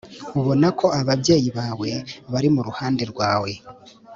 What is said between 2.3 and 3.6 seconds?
bari mu ruhande rwawe